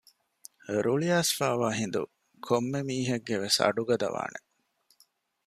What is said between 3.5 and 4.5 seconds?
އަޑު ގަދަވާނެ